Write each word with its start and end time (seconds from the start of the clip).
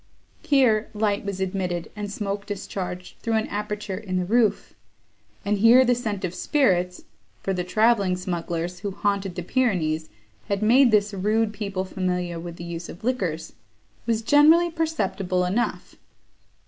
Here, 0.41 0.89
light 0.95 1.25
was 1.25 1.39
admitted, 1.39 1.91
and 1.95 2.11
smoke 2.11 2.47
discharged, 2.47 3.19
through 3.19 3.35
an 3.35 3.45
aperture 3.49 3.99
in 3.99 4.17
the 4.17 4.25
roof; 4.25 4.73
and 5.45 5.59
here 5.59 5.85
the 5.85 5.93
scent 5.93 6.25
of 6.25 6.33
spirits 6.33 7.03
(for 7.43 7.53
the 7.53 7.63
travelling 7.63 8.15
smugglers, 8.17 8.79
who 8.79 8.89
haunted 8.89 9.35
the 9.35 9.43
Pyrenees, 9.43 10.09
had 10.47 10.63
made 10.63 10.89
this 10.89 11.13
rude 11.13 11.53
people 11.53 11.85
familiar 11.85 12.39
with 12.39 12.55
the 12.55 12.63
use 12.63 12.89
of 12.89 13.03
liquors) 13.03 13.53
was 14.07 14.23
generally 14.23 14.71
perceptible 14.71 15.45
enough. 15.45 15.93